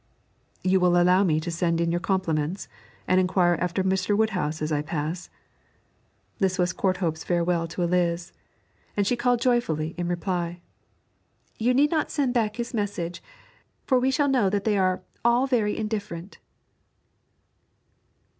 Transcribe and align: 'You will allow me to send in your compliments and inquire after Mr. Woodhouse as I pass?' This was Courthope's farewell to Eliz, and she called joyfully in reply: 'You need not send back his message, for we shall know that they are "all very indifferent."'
'You 0.63 0.79
will 0.79 0.99
allow 0.99 1.23
me 1.23 1.39
to 1.41 1.51
send 1.51 1.79
in 1.79 1.91
your 1.91 1.99
compliments 1.99 2.67
and 3.07 3.19
inquire 3.19 3.55
after 3.61 3.83
Mr. 3.83 4.17
Woodhouse 4.17 4.59
as 4.59 4.71
I 4.71 4.81
pass?' 4.81 5.29
This 6.39 6.57
was 6.57 6.73
Courthope's 6.73 7.23
farewell 7.23 7.67
to 7.67 7.83
Eliz, 7.83 8.33
and 8.97 9.05
she 9.05 9.15
called 9.15 9.41
joyfully 9.41 9.93
in 9.99 10.07
reply: 10.07 10.59
'You 11.59 11.75
need 11.75 11.91
not 11.91 12.09
send 12.09 12.33
back 12.33 12.55
his 12.55 12.73
message, 12.73 13.21
for 13.85 13.99
we 13.99 14.09
shall 14.09 14.27
know 14.27 14.49
that 14.49 14.63
they 14.63 14.75
are 14.75 15.03
"all 15.23 15.45
very 15.45 15.77
indifferent."' 15.77 16.39